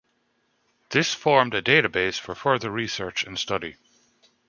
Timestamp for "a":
1.53-1.61